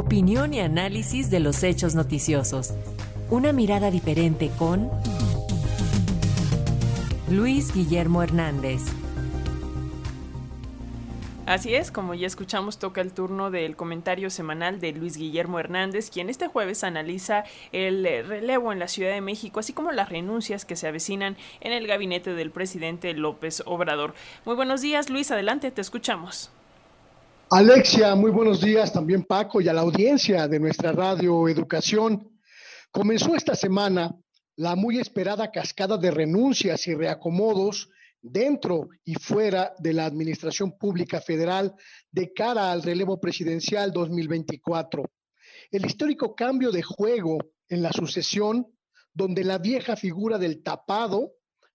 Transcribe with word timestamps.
Opinión 0.00 0.54
y 0.54 0.60
análisis 0.60 1.28
de 1.28 1.40
los 1.40 1.62
hechos 1.62 1.94
noticiosos. 1.94 2.72
Una 3.28 3.52
mirada 3.52 3.90
diferente 3.90 4.50
con 4.58 4.90
Luis 7.28 7.74
Guillermo 7.74 8.22
Hernández. 8.22 8.80
Así 11.44 11.74
es, 11.74 11.92
como 11.92 12.14
ya 12.14 12.26
escuchamos, 12.26 12.78
toca 12.78 13.02
el 13.02 13.12
turno 13.12 13.50
del 13.50 13.76
comentario 13.76 14.30
semanal 14.30 14.80
de 14.80 14.92
Luis 14.92 15.18
Guillermo 15.18 15.60
Hernández, 15.60 16.08
quien 16.10 16.30
este 16.30 16.48
jueves 16.48 16.82
analiza 16.82 17.44
el 17.70 18.02
relevo 18.26 18.72
en 18.72 18.78
la 18.78 18.88
Ciudad 18.88 19.12
de 19.12 19.20
México, 19.20 19.60
así 19.60 19.74
como 19.74 19.92
las 19.92 20.08
renuncias 20.08 20.64
que 20.64 20.76
se 20.76 20.88
avecinan 20.88 21.36
en 21.60 21.74
el 21.74 21.86
gabinete 21.86 22.32
del 22.32 22.52
presidente 22.52 23.12
López 23.12 23.62
Obrador. 23.66 24.14
Muy 24.46 24.56
buenos 24.56 24.80
días, 24.80 25.10
Luis, 25.10 25.30
adelante, 25.30 25.70
te 25.70 25.82
escuchamos. 25.82 26.50
Alexia, 27.52 28.14
muy 28.14 28.30
buenos 28.30 28.60
días 28.60 28.92
también 28.92 29.24
Paco 29.24 29.60
y 29.60 29.66
a 29.66 29.72
la 29.72 29.80
audiencia 29.80 30.46
de 30.46 30.60
nuestra 30.60 30.92
radio 30.92 31.48
Educación. 31.48 32.38
Comenzó 32.92 33.34
esta 33.34 33.56
semana 33.56 34.14
la 34.54 34.76
muy 34.76 35.00
esperada 35.00 35.50
cascada 35.50 35.96
de 35.98 36.12
renuncias 36.12 36.86
y 36.86 36.94
reacomodos 36.94 37.88
dentro 38.22 38.90
y 39.04 39.14
fuera 39.14 39.74
de 39.80 39.92
la 39.92 40.06
Administración 40.06 40.78
Pública 40.78 41.20
Federal 41.20 41.74
de 42.12 42.32
cara 42.32 42.70
al 42.70 42.84
relevo 42.84 43.18
presidencial 43.18 43.90
2024. 43.90 45.10
El 45.72 45.86
histórico 45.86 46.36
cambio 46.36 46.70
de 46.70 46.82
juego 46.82 47.38
en 47.68 47.82
la 47.82 47.90
sucesión, 47.90 48.64
donde 49.12 49.42
la 49.42 49.58
vieja 49.58 49.96
figura 49.96 50.38
del 50.38 50.62
tapado, 50.62 51.32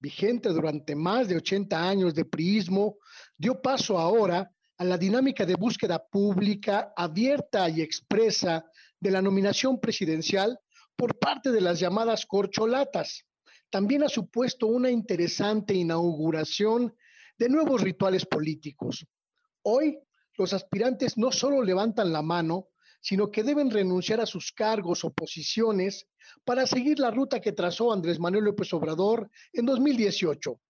vigente 0.00 0.48
durante 0.48 0.96
más 0.96 1.28
de 1.28 1.36
80 1.36 1.90
años 1.90 2.14
de 2.14 2.24
priismo, 2.24 2.96
dio 3.36 3.60
paso 3.60 3.98
ahora 3.98 4.50
a 4.78 4.84
la 4.84 4.96
dinámica 4.96 5.44
de 5.44 5.56
búsqueda 5.56 6.04
pública 6.06 6.92
abierta 6.96 7.68
y 7.68 7.82
expresa 7.82 8.64
de 8.98 9.10
la 9.10 9.20
nominación 9.20 9.80
presidencial 9.80 10.58
por 10.96 11.18
parte 11.18 11.52
de 11.52 11.60
las 11.60 11.78
llamadas 11.78 12.26
corcholatas 12.26 13.24
también 13.70 14.02
ha 14.02 14.08
supuesto 14.08 14.66
una 14.66 14.90
interesante 14.90 15.74
inauguración 15.74 16.94
de 17.38 17.48
nuevos 17.48 17.82
rituales 17.82 18.24
políticos. 18.24 19.06
Hoy, 19.62 19.98
los 20.36 20.52
aspirantes 20.52 21.18
no 21.18 21.32
solo 21.32 21.62
levantan 21.62 22.12
la 22.12 22.22
mano, 22.22 22.68
sino 23.00 23.30
que 23.30 23.42
deben 23.42 23.70
renunciar 23.70 24.20
a 24.20 24.26
sus 24.26 24.52
cargos 24.52 25.04
o 25.04 25.12
posiciones 25.12 26.06
para 26.44 26.66
seguir 26.66 26.98
la 26.98 27.10
ruta 27.10 27.40
que 27.40 27.52
trazó 27.52 27.92
Andrés 27.92 28.18
Manuel 28.18 28.44
López 28.44 28.72
Obrador 28.72 29.30
en 29.52 29.66
2018. 29.66 30.60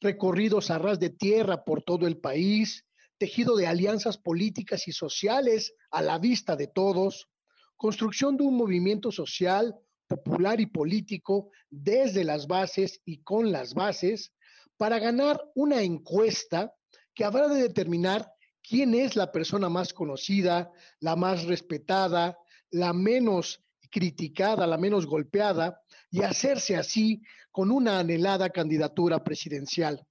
Recorridos 0.00 0.70
a 0.70 0.78
ras 0.78 1.00
de 1.00 1.10
tierra 1.10 1.64
por 1.64 1.82
todo 1.82 2.06
el 2.06 2.18
país, 2.18 2.84
tejido 3.18 3.56
de 3.56 3.66
alianzas 3.66 4.18
políticas 4.18 4.88
y 4.88 4.92
sociales 4.92 5.74
a 5.90 6.02
la 6.02 6.18
vista 6.18 6.56
de 6.56 6.66
todos, 6.66 7.28
construcción 7.76 8.36
de 8.36 8.44
un 8.44 8.56
movimiento 8.56 9.10
social 9.10 9.74
popular 10.06 10.60
y 10.60 10.66
político 10.66 11.50
desde 11.70 12.24
las 12.24 12.46
bases 12.46 13.00
y 13.04 13.22
con 13.22 13.52
las 13.52 13.74
bases 13.74 14.32
para 14.76 14.98
ganar 14.98 15.40
una 15.54 15.82
encuesta 15.82 16.74
que 17.14 17.24
habrá 17.24 17.48
de 17.48 17.62
determinar 17.62 18.30
quién 18.62 18.94
es 18.94 19.16
la 19.16 19.32
persona 19.32 19.68
más 19.68 19.92
conocida, 19.92 20.70
la 21.00 21.16
más 21.16 21.44
respetada, 21.44 22.38
la 22.70 22.92
menos 22.92 23.64
criticada, 23.90 24.66
la 24.66 24.76
menos 24.76 25.06
golpeada, 25.06 25.80
y 26.10 26.22
hacerse 26.22 26.76
así 26.76 27.22
con 27.50 27.70
una 27.70 27.98
anhelada 27.98 28.50
candidatura 28.50 29.22
presidencial. 29.24 30.04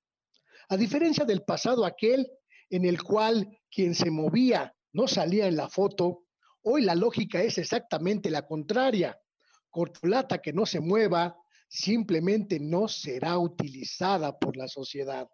A 0.70 0.78
diferencia 0.78 1.26
del 1.26 1.44
pasado 1.44 1.86
aquel 1.86 2.28
en 2.70 2.86
el 2.86 3.02
cual 3.04 3.60
quien 3.70 3.96
se 3.96 4.12
movía 4.12 4.74
no 4.94 5.08
salía 5.08 5.48
en 5.48 5.58
la 5.58 5.70
foto, 5.70 6.24
hoy 6.64 6.82
la 6.82 6.96
lógica 6.96 7.42
es 7.42 7.58
exactamente 7.58 8.30
la 8.30 8.46
contraria 8.46 9.18
cortolata 9.76 10.42
que 10.42 10.54
no 10.54 10.66
se 10.66 10.80
mueva 10.80 11.36
simplemente 11.68 12.62
no 12.62 12.88
será 12.88 13.38
utilizada 13.38 14.40
por 14.40 14.56
la 14.56 14.70
sociedad. 14.70 15.28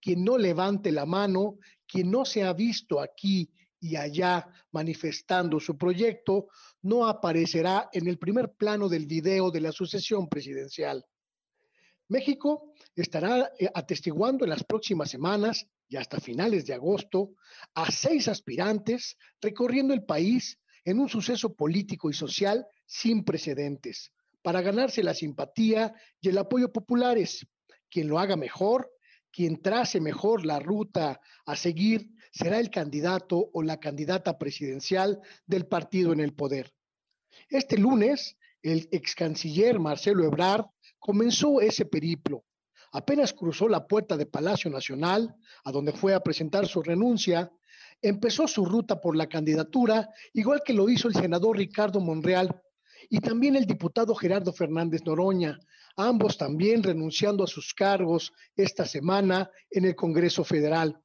Quien 0.00 0.24
no 0.24 0.38
levante 0.38 0.92
la 0.92 1.04
mano, 1.04 1.58
quien 1.84 2.08
no 2.08 2.24
se 2.24 2.44
ha 2.44 2.52
visto 2.52 3.00
aquí 3.00 3.52
y 3.80 3.96
allá 3.96 4.46
manifestando 4.70 5.58
su 5.58 5.76
proyecto, 5.76 6.46
no 6.82 7.06
aparecerá 7.06 7.88
en 7.92 8.06
el 8.06 8.18
primer 8.18 8.52
plano 8.52 8.88
del 8.88 9.06
video 9.06 9.50
de 9.50 9.62
la 9.62 9.72
sucesión 9.72 10.28
presidencial. 10.28 11.04
México 12.08 12.72
estará 12.94 13.50
eh, 13.58 13.68
atestiguando 13.74 14.44
en 14.44 14.50
las 14.50 14.62
próximas 14.62 15.10
semanas 15.10 15.66
y 15.88 15.96
hasta 15.96 16.20
finales 16.20 16.66
de 16.66 16.74
agosto 16.74 17.34
a 17.74 17.90
seis 17.90 18.28
aspirantes 18.28 19.16
recorriendo 19.40 19.94
el 19.94 20.04
país 20.04 20.58
en 20.84 21.00
un 21.00 21.08
suceso 21.08 21.54
político 21.54 22.10
y 22.10 22.14
social 22.14 22.66
sin 22.86 23.24
precedentes, 23.24 24.12
para 24.42 24.62
ganarse 24.62 25.02
la 25.02 25.14
simpatía 25.14 25.92
y 26.20 26.28
el 26.28 26.38
apoyo 26.38 26.72
populares. 26.72 27.46
Quien 27.90 28.08
lo 28.08 28.18
haga 28.18 28.36
mejor, 28.36 28.90
quien 29.30 29.60
trace 29.60 30.00
mejor 30.00 30.46
la 30.46 30.58
ruta 30.58 31.20
a 31.44 31.56
seguir, 31.56 32.10
será 32.32 32.58
el 32.58 32.70
candidato 32.70 33.50
o 33.52 33.62
la 33.62 33.80
candidata 33.80 34.38
presidencial 34.38 35.20
del 35.46 35.66
partido 35.66 36.12
en 36.12 36.20
el 36.20 36.34
poder. 36.34 36.72
Este 37.48 37.78
lunes, 37.78 38.36
el 38.62 38.88
ex 38.90 39.14
canciller 39.14 39.78
Marcelo 39.78 40.24
Ebrard 40.24 40.66
comenzó 40.98 41.60
ese 41.60 41.84
periplo. 41.84 42.44
Apenas 42.92 43.32
cruzó 43.32 43.68
la 43.68 43.86
puerta 43.86 44.16
de 44.16 44.26
Palacio 44.26 44.70
Nacional, 44.70 45.34
a 45.64 45.72
donde 45.72 45.92
fue 45.92 46.14
a 46.14 46.20
presentar 46.20 46.66
su 46.66 46.82
renuncia, 46.82 47.50
empezó 48.00 48.46
su 48.46 48.64
ruta 48.64 49.00
por 49.00 49.16
la 49.16 49.28
candidatura, 49.28 50.08
igual 50.32 50.62
que 50.64 50.72
lo 50.72 50.88
hizo 50.88 51.08
el 51.08 51.14
senador 51.14 51.56
Ricardo 51.56 52.00
Monreal 52.00 52.62
y 53.10 53.20
también 53.20 53.56
el 53.56 53.66
diputado 53.66 54.14
Gerardo 54.14 54.52
Fernández 54.52 55.02
Noroña, 55.04 55.58
ambos 55.96 56.36
también 56.36 56.82
renunciando 56.82 57.44
a 57.44 57.46
sus 57.46 57.74
cargos 57.74 58.32
esta 58.56 58.84
semana 58.84 59.50
en 59.70 59.84
el 59.84 59.94
Congreso 59.94 60.44
Federal. 60.44 60.98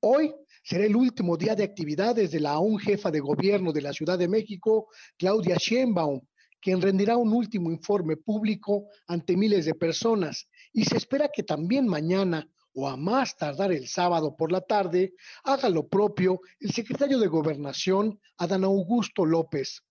Hoy 0.00 0.34
será 0.62 0.84
el 0.84 0.96
último 0.96 1.36
día 1.36 1.54
de 1.54 1.64
actividades 1.64 2.30
de 2.30 2.40
la 2.40 2.52
aún 2.52 2.78
jefa 2.78 3.10
de 3.10 3.20
gobierno 3.20 3.72
de 3.72 3.82
la 3.82 3.92
Ciudad 3.92 4.18
de 4.18 4.28
México, 4.28 4.88
Claudia 5.18 5.56
Sheinbaum, 5.58 6.20
quien 6.60 6.80
rendirá 6.80 7.16
un 7.16 7.32
último 7.32 7.70
informe 7.70 8.16
público 8.16 8.88
ante 9.06 9.36
miles 9.36 9.64
de 9.64 9.74
personas. 9.74 10.48
Y 10.72 10.84
se 10.84 10.96
espera 10.96 11.28
que 11.32 11.42
también 11.42 11.86
mañana 11.86 12.48
o 12.74 12.88
a 12.88 12.96
más 12.96 13.36
tardar 13.36 13.72
el 13.72 13.88
sábado 13.88 14.36
por 14.36 14.52
la 14.52 14.60
tarde, 14.60 15.14
haga 15.44 15.68
lo 15.68 15.88
propio 15.88 16.40
el 16.60 16.70
secretario 16.70 17.18
de 17.18 17.26
Gobernación, 17.26 18.20
Adán 18.38 18.64
Augusto 18.64 19.24
López. 19.24 19.82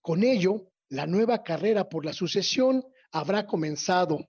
Con 0.00 0.22
ello, 0.22 0.72
la 0.88 1.06
nueva 1.06 1.42
carrera 1.42 1.88
por 1.88 2.04
la 2.04 2.12
sucesión 2.12 2.84
habrá 3.12 3.46
comenzado, 3.46 4.28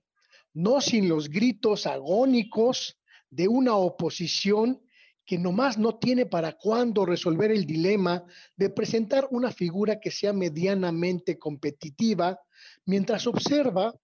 no 0.54 0.80
sin 0.80 1.08
los 1.08 1.28
gritos 1.28 1.86
agónicos 1.86 2.98
de 3.28 3.48
una 3.48 3.76
oposición 3.76 4.80
que 5.26 5.38
nomás 5.38 5.78
no 5.78 5.98
tiene 5.98 6.26
para 6.26 6.52
cuándo 6.52 7.04
resolver 7.06 7.50
el 7.50 7.64
dilema 7.64 8.24
de 8.56 8.70
presentar 8.70 9.26
una 9.30 9.50
figura 9.50 9.98
que 9.98 10.10
sea 10.10 10.32
medianamente 10.32 11.38
competitiva, 11.38 12.38
mientras 12.84 13.26
observa 13.26 13.94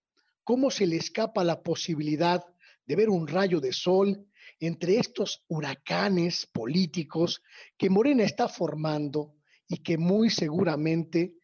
cómo 0.44 0.70
se 0.70 0.86
le 0.86 0.96
escapa 0.96 1.44
la 1.44 1.62
posibilidad 1.62 2.44
de 2.86 2.96
ver 2.96 3.08
un 3.08 3.26
rayo 3.26 3.60
de 3.60 3.72
sol 3.72 4.26
entre 4.58 4.98
estos 4.98 5.44
huracanes 5.48 6.46
políticos 6.52 7.42
que 7.78 7.88
Morena 7.90 8.24
está 8.24 8.48
formando 8.48 9.34
y 9.68 9.78
que 9.78 9.96
muy 9.96 10.30
seguramente, 10.30 11.34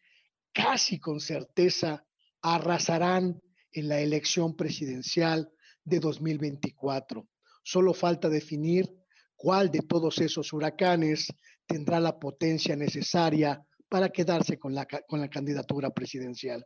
casi 0.53 0.99
con 0.99 1.19
certeza, 1.19 2.05
arrasarán 2.41 3.41
en 3.71 3.87
la 3.87 3.99
elección 3.99 4.55
presidencial 4.55 5.51
de 5.83 5.99
2024. 5.99 7.27
Solo 7.63 7.93
falta 7.93 8.29
definir 8.29 8.89
cuál 9.35 9.71
de 9.71 9.79
todos 9.79 10.19
esos 10.19 10.51
huracanes 10.53 11.27
tendrá 11.65 11.99
la 11.99 12.19
potencia 12.19 12.75
necesaria 12.75 13.63
para 13.89 14.09
quedarse 14.09 14.59
con 14.59 14.75
la, 14.75 14.85
con 14.85 15.21
la 15.21 15.29
candidatura 15.29 15.89
presidencial. 15.91 16.65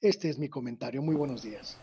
Este 0.00 0.28
es 0.28 0.38
mi 0.38 0.48
comentario. 0.48 1.02
Muy 1.02 1.14
buenos 1.14 1.42
días. 1.42 1.80